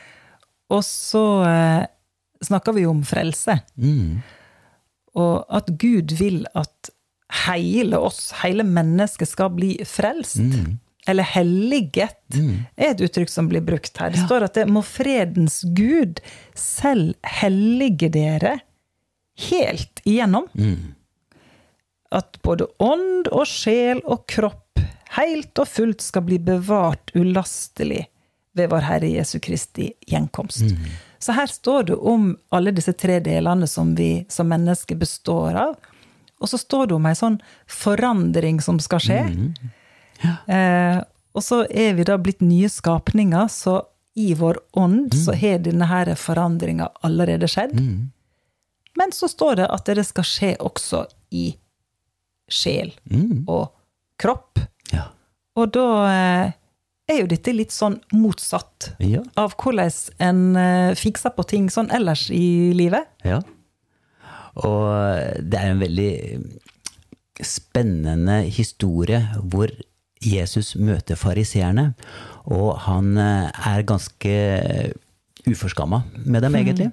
Og 0.74 0.82
så 0.86 1.24
eh, 1.48 1.82
snakker 2.44 2.76
vi 2.76 2.86
om 2.88 3.04
frelse. 3.06 3.58
Mm. 3.76 4.22
Og 5.14 5.44
at 5.54 5.70
Gud 5.78 6.16
vil 6.18 6.42
at 6.58 6.90
hele 7.46 7.98
oss, 7.98 8.32
hele 8.42 8.66
mennesket, 8.66 9.30
skal 9.30 9.52
bli 9.54 9.76
frelst. 9.88 10.40
Eller 11.06 11.26
helliget, 11.34 12.16
er 12.32 12.94
et 12.94 13.02
uttrykk 13.04 13.30
som 13.30 13.48
blir 13.50 13.64
brukt 13.64 13.98
her. 14.00 14.14
Det 14.14 14.24
står 14.24 14.48
at 14.48 14.56
det 14.56 14.66
må 14.72 14.82
fredens 14.86 15.60
Gud 15.76 16.22
selv 16.58 17.14
hellige 17.42 18.08
dere 18.14 18.58
helt 19.50 20.00
igjennom. 20.08 20.48
At 22.14 22.38
både 22.46 22.70
ånd 22.82 23.28
og 23.34 23.46
sjel 23.50 24.00
og 24.04 24.24
kropp 24.30 24.63
helt 25.18 25.58
og 25.62 25.68
fullt 25.68 26.02
skal 26.04 26.24
bli 26.26 26.38
bevart 26.42 27.10
ulastelig 27.14 28.06
ved 28.54 28.70
vår 28.70 28.84
Herre 28.86 29.08
Jesu 29.10 29.38
Kristi 29.42 29.88
gjenkomst. 30.06 30.62
Så 31.18 31.32
her 31.32 31.46
står 31.50 31.82
det 31.88 31.96
om 31.96 32.36
alle 32.54 32.70
disse 32.76 32.92
tre 32.92 33.16
delene 33.24 33.66
som 33.66 33.94
vi 33.98 34.24
som 34.30 34.48
mennesker 34.50 34.98
består 35.00 35.54
av. 35.58 35.74
Og 36.42 36.50
så 36.50 36.58
står 36.60 36.86
det 36.90 36.94
om 36.98 37.06
ei 37.08 37.14
sånn 37.16 37.38
forandring 37.70 38.60
som 38.62 38.78
skal 38.82 39.00
skje. 39.02 39.18
Eh, 40.46 40.98
og 41.34 41.42
så 41.42 41.64
er 41.66 41.94
vi 41.98 42.04
da 42.06 42.18
blitt 42.20 42.40
nye 42.44 42.68
skapninger, 42.70 43.48
så 43.50 43.80
i 44.14 44.34
vår 44.38 44.60
ånd 44.78 45.14
så 45.18 45.34
har 45.34 45.58
denne 45.64 45.88
her 45.90 46.12
forandringa 46.14 46.90
allerede 47.02 47.48
skjedd. 47.50 47.74
Men 48.94 49.10
så 49.12 49.26
står 49.28 49.56
det 49.62 49.66
at 49.74 49.90
det 49.98 50.04
skal 50.06 50.24
skje 50.28 50.52
også 50.62 51.00
i 51.34 51.48
sjel 52.46 52.92
og 53.50 53.72
kropp. 54.22 54.60
Ja. 54.92 55.08
Og 55.56 55.70
da 55.74 55.86
eh, 56.10 56.52
er 57.08 57.20
jo 57.22 57.28
dette 57.30 57.52
litt 57.54 57.72
sånn 57.74 58.00
motsatt 58.12 58.90
Ja. 58.98 59.22
av 59.36 59.54
hvordan 59.60 59.92
en 60.18 60.56
eh, 60.56 60.94
fikser 60.98 61.34
på 61.36 61.46
ting 61.46 61.68
sånn 61.70 61.90
ellers 61.94 62.26
i 62.34 62.72
livet. 62.76 63.06
Ja. 63.24 63.40
Og 64.54 65.42
det 65.42 65.58
er 65.58 65.72
en 65.72 65.82
veldig 65.82 66.12
spennende 67.42 68.42
historie 68.54 69.24
hvor 69.42 69.72
Jesus 70.24 70.74
møter 70.80 71.18
fariseerne, 71.20 71.90
og 72.48 72.78
han 72.86 73.16
eh, 73.20 73.50
er 73.74 73.82
ganske 73.84 74.34
uforskamma 75.44 76.02
med 76.24 76.46
dem, 76.46 76.54
egentlig. 76.56 76.92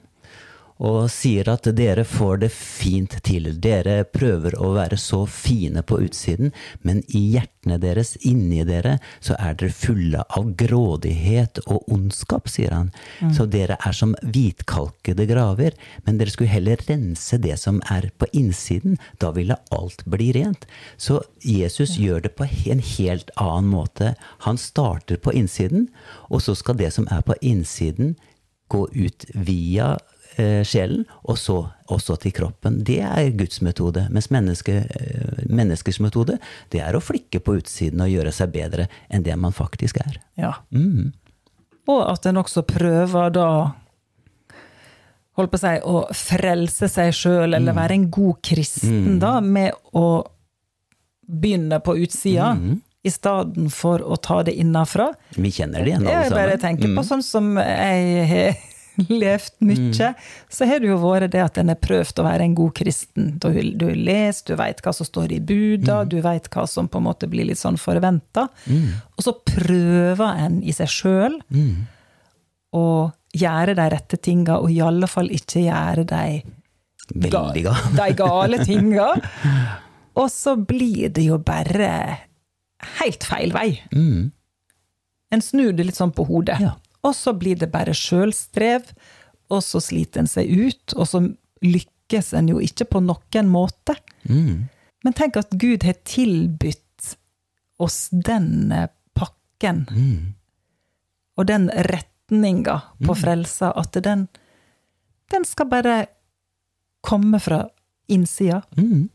Og 0.81 1.11
sier 1.13 1.45
at 1.51 1.67
dere 1.77 2.03
får 2.07 2.39
det 2.41 2.49
fint 2.55 3.13
til. 3.25 3.51
Dere 3.61 4.01
prøver 4.09 4.55
å 4.57 4.71
være 4.73 4.97
så 4.97 5.19
fine 5.29 5.83
på 5.85 5.99
utsiden, 6.07 6.49
men 6.81 7.03
i 7.07 7.21
hjertene 7.35 7.77
deres, 7.81 8.15
inni 8.25 8.63
dere, 8.65 8.95
så 9.21 9.37
er 9.37 9.59
dere 9.59 9.75
fulle 9.77 10.23
av 10.25 10.49
grådighet 10.57 11.61
og 11.67 11.85
ondskap, 11.93 12.49
sier 12.49 12.73
han. 12.73 12.89
Så 13.35 13.45
dere 13.45 13.77
er 13.77 13.93
som 13.93 14.15
hvitkalkede 14.25 15.27
graver, 15.29 15.77
men 16.07 16.17
dere 16.17 16.33
skulle 16.33 16.55
heller 16.55 16.81
rense 16.87 17.37
det 17.41 17.59
som 17.61 17.77
er 17.93 18.09
på 18.17 18.31
innsiden. 18.33 18.97
Da 19.21 19.29
ville 19.37 19.59
alt 19.69 20.01
bli 20.09 20.31
rent. 20.39 20.65
Så 20.97 21.21
Jesus 21.45 21.99
gjør 22.01 22.25
det 22.25 22.33
på 22.39 22.49
en 22.49 22.81
helt 22.95 23.29
annen 23.37 23.69
måte. 23.69 24.15
Han 24.47 24.57
starter 24.57 25.21
på 25.21 25.35
innsiden, 25.37 25.91
og 26.33 26.41
så 26.41 26.57
skal 26.57 26.81
det 26.81 26.89
som 26.97 27.05
er 27.13 27.21
på 27.27 27.37
innsiden, 27.45 28.15
gå 28.71 28.85
ut 28.95 29.25
via 29.35 29.97
sjelen, 30.67 31.05
og 31.23 31.37
så 31.39 31.57
også 31.91 32.17
til 32.21 32.33
kroppen. 32.35 32.79
Det 32.87 32.99
er 33.03 33.31
Guds 33.37 33.61
metode. 33.65 34.05
Mens 34.13 34.29
menneske, 34.31 34.77
eh, 34.87 35.43
menneskers 35.49 35.99
metode, 36.03 36.37
det 36.71 36.81
er 36.83 36.95
å 36.95 37.03
flikke 37.03 37.41
på 37.43 37.57
utsiden 37.59 38.03
og 38.03 38.11
gjøre 38.11 38.33
seg 38.35 38.53
bedre 38.53 38.87
enn 39.09 39.25
det 39.25 39.35
man 39.39 39.55
faktisk 39.55 40.01
er. 40.03 40.19
Ja. 40.39 40.53
Mm. 40.71 41.11
Og 41.91 42.03
at 42.07 42.25
en 42.29 42.41
også 42.41 42.63
prøver 42.67 43.33
da 43.33 43.49
holdt 45.39 45.51
på 45.51 45.59
å 45.59 45.63
si, 45.63 45.73
å 45.87 46.03
frelse 46.15 46.89
seg 46.91 47.15
sjøl, 47.15 47.55
eller 47.55 47.75
være 47.75 47.97
en 47.97 48.07
god 48.13 48.41
kristen, 48.45 49.17
da, 49.21 49.39
med 49.41 49.71
å 49.97 50.23
begynne 51.31 51.79
på 51.83 51.95
utsida, 52.03 52.53
i 53.01 53.09
stedet 53.09 53.71
for 53.73 54.03
å 54.03 54.17
ta 54.21 54.41
det 54.45 54.53
innafra. 54.61 55.07
Vi 55.33 55.49
kjenner 55.55 55.81
det 55.81 55.93
igjen, 55.93 56.03
alle 56.05 56.27
sammen. 56.27 56.37
Jeg 56.37 56.37
bare 56.37 56.59
tenker 56.61 56.91
på 56.97 57.05
sånn 57.07 57.23
som 57.25 57.55
jeg 57.57 58.51
levd 59.23 59.53
mye, 59.67 60.09
så 60.49 60.67
har 60.69 60.79
det 60.83 60.89
jo 60.91 60.97
vært 61.01 61.31
det 61.33 61.41
at 61.43 61.57
en 61.61 61.71
har 61.73 61.79
prøvd 61.81 62.19
å 62.21 62.25
være 62.27 62.45
en 62.47 62.55
god 62.57 62.73
kristen. 62.77 63.31
Du, 63.41 63.47
har 63.51 63.95
lest, 63.97 64.47
du 64.47 64.55
veit 64.59 64.81
hva 64.85 64.93
som 64.93 65.07
står 65.07 65.31
i 65.37 65.39
buda, 65.39 66.03
du 66.05 66.19
veit 66.21 66.49
hva 66.53 66.67
som 66.67 66.87
på 66.91 67.01
en 67.01 67.07
måte 67.09 67.27
blir 67.31 67.47
litt 67.49 67.59
sånn 67.61 67.79
forventa. 67.81 68.47
Og 69.17 69.25
så 69.25 69.33
prøver 69.45 70.41
en 70.45 70.61
i 70.63 70.73
seg 70.75 70.89
sjøl 70.91 71.39
å 72.75 72.85
gjøre 73.35 73.75
de 73.77 73.85
rette 73.91 74.17
tinga, 74.19 74.57
og 74.59 74.71
i 74.71 74.81
alle 74.83 75.07
fall 75.07 75.29
ikke 75.31 75.65
gjøre 75.65 76.03
de, 76.07 76.41
Veldig 77.11 77.63
ga. 77.65 77.75
de 77.97 78.09
gale 78.19 78.59
tinga. 78.67 79.07
Og 80.19 80.27
så 80.31 80.57
blir 80.59 81.09
det 81.15 81.23
jo 81.29 81.37
bare 81.43 81.91
helt 82.99 83.23
feil 83.23 83.53
vei. 83.55 83.69
Mm. 83.95 84.31
En 85.31 85.43
snur 85.43 85.71
det 85.75 85.85
litt 85.87 85.95
sånn 85.99 86.11
på 86.11 86.25
hodet. 86.27 86.57
Ja. 86.59 86.73
Og 87.03 87.15
så 87.17 87.33
blir 87.33 87.55
det 87.57 87.71
bare 87.73 87.93
sjølstrev, 87.97 88.91
og 89.51 89.63
så 89.65 89.81
sliter 89.83 90.21
en 90.21 90.29
seg 90.29 90.47
ut, 90.51 90.93
og 90.95 91.07
så 91.09 91.21
lykkes 91.65 92.33
en 92.37 92.49
jo 92.53 92.59
ikke 92.61 92.85
på 92.93 93.01
noen 93.03 93.49
måte. 93.51 93.95
Mm. 94.29 94.67
Men 95.03 95.13
tenk 95.17 95.37
at 95.41 95.49
Gud 95.57 95.83
har 95.87 95.97
tilbudt 96.05 97.15
oss 97.81 98.09
den 98.13 98.69
pakken, 99.17 99.85
Mm. 99.89 100.33
og 101.37 101.47
den 101.49 101.69
retninga 101.69 102.81
på 103.05 103.15
frelsa, 103.17 103.71
at 103.75 103.97
den, 104.03 104.27
den 105.31 105.45
skal 105.45 105.65
bare 105.69 106.05
komme 107.01 107.39
fra 107.39 107.63
innsida. 108.07 108.61
Mm. 108.77 109.09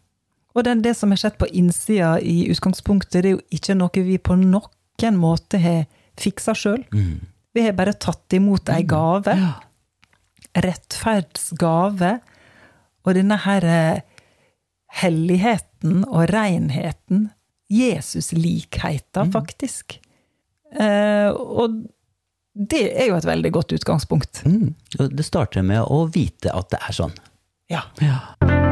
Og 0.56 0.64
den, 0.64 0.82
det 0.82 0.96
som 0.96 1.10
har 1.12 1.20
skjedd 1.20 1.38
på 1.38 1.46
innsida 1.52 2.16
i 2.20 2.48
utgangspunktet, 2.50 3.22
det 3.22 3.28
er 3.30 3.36
jo 3.36 3.42
ikke 3.52 3.74
noe 3.78 4.02
vi 4.06 4.18
på 4.18 4.34
noen 4.40 5.18
måte 5.20 5.58
har 5.60 5.84
fiksa 6.18 6.54
sjøl. 6.56 6.82
Mm. 6.94 7.20
Vi 7.56 7.62
har 7.64 7.72
bare 7.72 7.94
tatt 7.96 8.34
imot 8.36 8.68
ei 8.68 8.82
gave. 8.84 9.32
Ja. 9.32 9.54
Rettferdsgave. 10.60 12.18
Og 13.06 13.16
denne 13.16 13.38
her 13.46 13.64
eh, 13.64 14.02
helligheten 15.00 16.04
og 16.04 16.28
renheten. 16.34 17.30
Jesus-likheten, 17.72 19.32
faktisk. 19.32 19.96
Eh, 20.76 21.32
og 21.32 21.80
det 22.52 22.84
er 22.92 23.08
jo 23.08 23.16
et 23.16 23.30
veldig 23.32 23.54
godt 23.56 23.72
utgangspunkt. 23.78 24.44
Mm. 24.44 24.74
Det 25.16 25.24
starter 25.24 25.64
med 25.64 25.80
å 25.88 26.04
vite 26.12 26.52
at 26.52 26.76
det 26.76 26.84
er 26.84 27.00
sånn. 27.00 27.18
Ja. 27.72 27.86
Det 27.96 28.65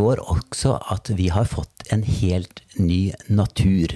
står 0.00 0.22
også 0.32 0.78
at 0.94 1.10
vi 1.12 1.28
har 1.28 1.48
fått 1.48 1.90
en 1.92 2.02
helt 2.06 2.62
ny 2.80 3.12
natur. 3.28 3.92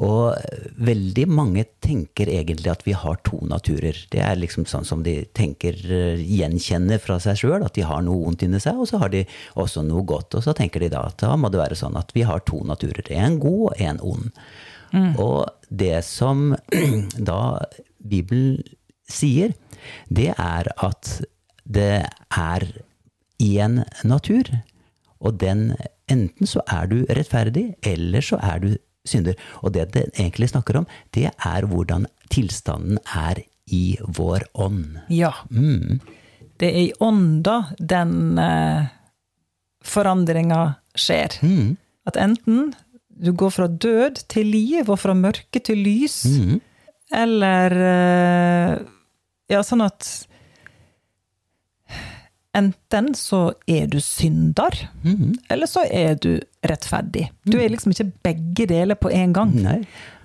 Og 0.00 0.38
veldig 0.80 1.26
mange 1.28 1.66
tenker 1.84 2.30
egentlig 2.32 2.70
at 2.72 2.86
vi 2.86 2.94
har 2.96 3.18
to 3.26 3.42
naturer. 3.44 3.98
Det 4.08 4.22
er 4.24 4.38
liksom 4.40 4.64
sånn 4.64 4.86
som 4.88 5.02
de 5.04 5.18
tenker 5.36 5.76
eh, 5.84 6.22
gjenkjenner 6.24 7.02
fra 7.02 7.18
seg 7.20 7.36
sjøl, 7.42 7.66
at 7.66 7.76
de 7.76 7.84
har 7.84 8.00
noe 8.06 8.30
ondt 8.30 8.46
inni 8.46 8.60
seg, 8.62 8.80
og 8.80 8.88
så 8.88 9.02
har 9.02 9.12
de 9.12 9.26
også 9.60 9.84
noe 9.84 10.06
godt. 10.08 10.38
Og 10.38 10.46
så 10.46 10.54
tenker 10.56 10.80
de 10.80 10.88
da 10.94 11.04
at 11.10 11.20
da 11.20 11.34
må 11.36 11.52
det 11.52 11.60
være 11.60 11.76
sånn 11.76 11.98
at 12.00 12.14
vi 12.16 12.24
har 12.24 12.40
to 12.48 12.62
naturer. 12.64 13.04
En 13.12 13.36
god 13.42 13.66
og 13.68 13.84
en 13.90 14.00
ond. 14.14 14.30
Og 15.20 15.44
det 15.68 16.00
som 16.08 16.54
da 17.30 17.42
Bibelen 18.00 18.64
sier, 19.10 19.52
det 20.08 20.30
er 20.38 20.72
at 20.80 21.18
det 21.68 22.06
er 22.32 22.68
én 23.44 23.82
natur. 24.08 24.48
Og 25.20 25.38
den 25.40 25.74
Enten 26.10 26.46
så 26.50 26.58
er 26.66 26.88
du 26.90 27.04
rettferdig, 27.06 27.76
eller 27.86 28.20
så 28.20 28.34
er 28.42 28.58
du 28.58 28.72
synder. 29.06 29.36
Og 29.62 29.70
det 29.76 29.92
det 29.94 30.08
egentlig 30.18 30.48
snakker 30.50 30.80
om, 30.80 30.86
det 31.14 31.28
er 31.30 31.66
hvordan 31.70 32.06
tilstanden 32.34 32.98
er 33.14 33.38
i 33.70 33.96
vår 34.08 34.42
ånd. 34.54 34.96
ja. 35.08 35.30
Mm. 35.50 36.00
Det 36.58 36.68
er 36.74 36.80
i 36.80 36.92
ånda 37.00 37.54
den 37.78 38.38
eh, 38.38 38.88
forandringa 39.86 40.74
skjer. 40.98 41.38
Mm. 41.46 41.76
At 42.06 42.16
enten 42.20 42.72
du 43.08 43.30
går 43.32 43.50
fra 43.54 43.68
død 43.68 44.24
til 44.28 44.46
liv, 44.50 44.88
og 44.90 44.98
fra 44.98 45.14
mørke 45.14 45.60
til 45.62 45.78
lys, 45.84 46.24
Mm. 46.24 46.60
eller 47.12 47.70
eh, 47.72 48.78
Ja, 49.50 49.62
sånn 49.62 49.82
at 49.82 50.26
Enten 52.56 53.12
så 53.14 53.52
er 53.70 53.84
du 53.86 54.00
synder, 54.02 54.74
Mm. 55.04 55.36
eller 55.50 55.66
så 55.70 55.84
er 55.86 56.16
du 56.18 56.40
rettferdig. 56.66 57.28
Du 57.46 57.58
er 57.62 57.68
liksom 57.70 57.92
ikke 57.94 58.08
begge 58.26 58.66
deler 58.66 58.94
på 58.98 59.10
en 59.14 59.32
gang. 59.32 59.52
Nei. 59.54 59.76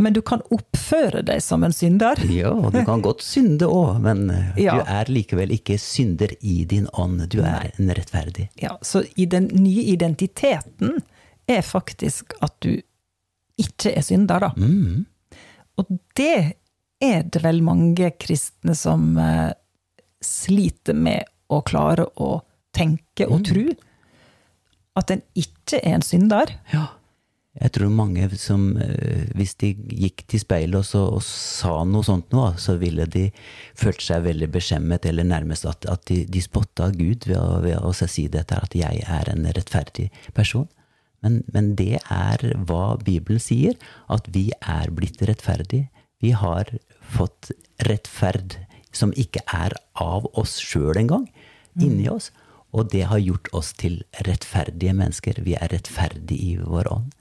Men 0.01 0.13
du 0.13 0.21
kan 0.25 0.41
oppføre 0.51 1.21
deg 1.23 1.41
som 1.45 1.63
en 1.63 1.71
synder. 1.71 2.17
Ja, 2.33 2.49
du 2.73 2.79
kan 2.85 3.01
godt 3.05 3.21
synde 3.21 3.69
òg, 3.69 3.99
men 4.01 4.29
eh, 4.31 4.57
Ja. 4.63 4.73
du 4.79 4.89
er 4.89 5.05
likevel 5.05 5.51
ikke 5.53 5.77
synder 5.79 6.33
i 6.41 6.63
din 6.65 6.87
ånd. 6.93 7.29
Du 7.29 7.41
er 7.41 7.71
en 7.77 7.89
rettferdig. 7.93 8.49
Ja, 8.59 8.77
så 8.81 9.05
i 9.15 9.25
den 9.25 9.47
nye 9.53 9.83
identiteten 9.93 11.03
er 11.47 11.61
faktisk 11.61 12.33
at 12.41 12.57
du 12.61 12.81
ikke 13.59 13.93
er 13.95 14.01
synder, 14.01 14.39
da. 14.39 14.49
Mm. 14.57 15.05
Og 15.77 15.85
det 16.15 16.55
er 17.01 17.21
det 17.23 17.43
vel 17.43 17.61
mange 17.61 18.09
kristne 18.17 18.73
som 18.75 19.15
eh, 19.17 19.53
sliter 20.23 20.95
med 20.97 21.23
å 21.51 21.61
klare 21.65 22.07
å 22.21 22.39
tenke 22.75 23.27
og 23.29 23.45
tro. 23.47 23.65
At 24.95 25.11
en 25.11 25.23
ikke 25.37 25.81
er 25.81 25.97
en 25.97 26.05
synder. 26.05 26.53
Ja. 26.73 26.87
Jeg 27.55 27.71
tror 27.71 27.91
mange 27.95 28.25
som, 28.35 28.75
eh, 28.83 29.29
hvis 29.31 29.53
de 29.61 29.69
gikk 29.95 30.25
til 30.27 30.41
speilet 30.43 30.75
og, 30.75 30.83
så, 30.83 31.05
og 31.07 31.21
sa 31.23 31.85
noe 31.87 32.03
sånt 32.03 32.33
nå, 32.35 32.49
så 32.59 32.75
ville 32.81 33.05
de 33.07 33.29
følt 33.79 34.03
seg 34.03 34.25
veldig 34.25 34.49
beskjemmet, 34.51 35.07
eller 35.07 35.23
nærmest 35.23 35.67
at, 35.69 35.87
at 35.87 36.03
de, 36.11 36.25
de 36.27 36.41
spotta 36.43 36.89
Gud 36.91 37.29
ved 37.29 37.39
å, 37.39 37.61
ved 37.63 37.79
å 37.79 37.93
si 37.95 38.27
dette, 38.27 38.59
at 38.59 38.75
jeg 38.75 39.05
er 39.07 39.31
en 39.31 39.47
rettferdig 39.55 40.09
person. 40.35 40.67
Men, 41.23 41.39
men 41.55 41.71
det 41.79 42.01
er 42.11 42.43
hva 42.67 42.97
Bibelen 43.01 43.39
sier, 43.39 43.79
at 44.11 44.27
vi 44.35 44.49
er 44.59 44.91
blitt 44.91 45.23
rettferdige. 45.23 45.87
Vi 46.19 46.35
har 46.35 46.69
fått 47.15 47.53
rettferd 47.87 48.59
som 48.95 49.13
ikke 49.19 49.43
er 49.53 49.75
av 50.01 50.27
oss 50.33 50.57
sjøl 50.63 50.97
engang, 50.99 51.27
inni 51.81 52.07
oss. 52.09 52.31
Og 52.75 52.89
det 52.91 53.05
har 53.07 53.21
gjort 53.23 53.47
oss 53.55 53.71
til 53.79 54.01
rettferdige 54.27 54.95
mennesker. 54.95 55.39
Vi 55.45 55.55
er 55.55 55.71
rettferdige 55.71 56.39
i 56.41 56.57
vår 56.59 56.91
ånd. 56.91 57.13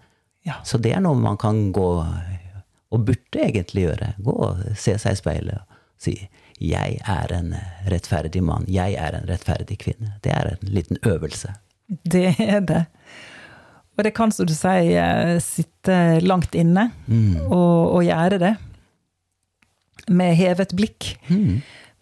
Ja. 0.44 0.58
Så 0.66 0.78
det 0.82 0.92
er 0.94 1.02
noe 1.04 1.18
man 1.18 1.38
kan 1.40 1.70
gå, 1.72 1.90
og 2.90 3.04
burde 3.06 3.42
egentlig 3.42 3.86
gjøre. 3.86 4.14
Gå 4.22 4.34
og 4.48 4.64
se 4.78 4.96
seg 5.00 5.16
i 5.16 5.20
speilet 5.22 5.60
og 5.60 5.78
si 5.98 6.16
'Jeg 6.60 7.00
er 7.06 7.32
en 7.34 7.54
rettferdig 7.90 8.42
mann. 8.42 8.64
Jeg 8.68 8.94
er 8.94 9.14
en 9.14 9.28
rettferdig 9.28 9.78
kvinne'. 9.78 10.12
Det 10.22 10.32
er 10.32 10.54
en 10.54 10.68
liten 10.68 10.96
øvelse. 11.02 11.54
Det 12.04 12.34
er 12.38 12.60
det. 12.60 12.84
Og 13.96 14.04
det 14.04 14.14
kan, 14.14 14.32
som 14.32 14.46
du 14.46 14.54
sier, 14.54 15.38
sitte 15.40 16.20
langt 16.20 16.54
inne 16.54 16.90
og, 17.50 17.94
og 17.94 18.04
gjøre 18.04 18.38
det. 18.38 18.56
Med 20.08 20.36
hevet 20.36 20.74
blikk. 20.76 21.16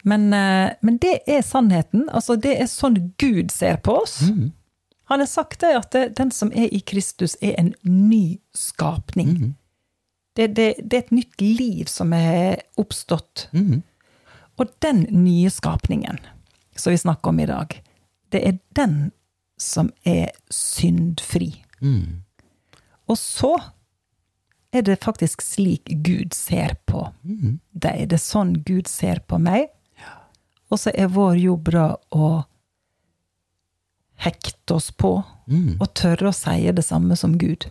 Men, 0.03 0.33
eh, 0.33 0.73
men 0.81 0.97
det 0.97 1.21
er 1.27 1.41
sannheten. 1.41 2.09
Altså, 2.09 2.35
det 2.35 2.57
er 2.61 2.67
sånn 2.67 3.13
Gud 3.17 3.51
ser 3.51 3.77
på 3.77 4.01
oss. 4.01 4.21
Han 5.11 5.19
har 5.19 5.27
sagt 5.27 5.61
det 5.61 5.73
at 5.77 5.91
det, 5.91 6.17
den 6.17 6.31
som 6.31 6.51
er 6.51 6.67
i 6.71 6.79
Kristus, 6.79 7.37
er 7.41 7.55
en 7.59 7.73
ny 7.83 8.39
skapning. 8.53 9.55
Det, 10.35 10.47
det, 10.55 10.75
det 10.79 10.97
er 10.97 11.03
et 11.03 11.11
nytt 11.11 11.41
liv 11.41 11.85
som 11.85 12.13
er 12.13 12.63
oppstått. 12.77 13.49
Og 14.57 14.67
den 14.81 15.05
nye 15.09 15.49
skapningen 15.49 16.17
som 16.75 16.91
vi 16.91 16.97
snakker 16.97 17.29
om 17.29 17.39
i 17.39 17.45
dag, 17.45 17.75
det 18.31 18.41
er 18.47 18.57
den 18.75 19.11
som 19.59 19.91
er 20.05 20.31
syndfri. 20.49 21.63
Og 23.07 23.17
så 23.17 23.57
er 24.73 24.81
det 24.87 24.99
faktisk 25.03 25.41
slik 25.45 25.89
Gud 26.05 26.33
ser 26.33 26.75
på 26.89 27.05
deg. 27.23 27.59
Det 28.09 28.17
er 28.17 28.21
sånn 28.21 28.55
Gud 28.65 28.87
ser 28.89 29.19
på 29.29 29.37
meg. 29.41 29.69
Og 30.73 30.79
så 30.81 30.89
er 30.97 31.11
vår 31.13 31.37
jobb 31.37 31.69
da 31.75 31.87
å 32.17 32.29
hekte 34.23 34.77
oss 34.77 34.91
på 34.95 35.11
og 35.19 35.87
tørre 35.97 36.29
å 36.31 36.35
si 36.35 36.71
det 36.71 36.85
samme 36.87 37.17
som 37.19 37.35
Gud. 37.37 37.67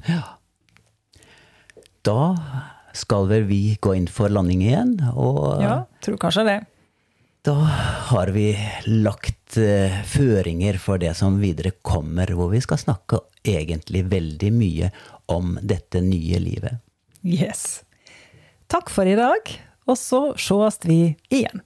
Da 2.05 2.19
skal 2.95 3.27
vel 3.31 3.47
vi 3.49 3.61
gå 3.81 3.95
inn 3.97 4.09
for 4.13 4.29
landing 4.33 4.61
igjen, 4.67 4.97
og 5.17 5.63
Ja, 5.63 5.77
tror 6.05 6.19
kanskje 6.21 6.45
det. 6.45 6.59
da 7.43 7.55
har 8.13 8.31
vi 8.35 8.53
lagt 8.87 9.57
eh, 9.57 10.03
føringer 10.05 10.79
for 10.79 10.99
det 10.99 11.15
som 11.17 11.41
videre 11.41 11.73
kommer, 11.83 12.27
hvor 12.37 12.51
vi 12.53 12.61
skal 12.61 12.79
snakke 12.79 13.19
egentlig 13.43 14.05
veldig 14.13 14.53
mye 14.53 14.91
om 15.33 15.57
dette 15.63 16.03
nye 16.05 16.39
livet. 16.39 16.79
Yes. 17.23 17.83
Takk 18.73 18.91
for 18.91 19.07
i 19.07 19.15
dag, 19.19 19.53
og 19.87 19.99
så 19.99 20.33
sees 20.41 20.81
vi 20.89 21.01
igjen. 21.31 21.63